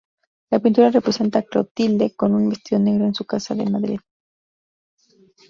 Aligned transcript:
La 0.49 0.57
pintura 0.59 0.89
representa 0.89 1.37
a 1.37 1.41
Clotilde 1.43 2.15
con 2.15 2.33
un 2.33 2.49
vestido 2.49 2.81
negro 2.81 3.05
en 3.05 3.13
su 3.13 3.23
casa 3.25 3.53
de 3.53 3.69
Madrid. 3.69 3.99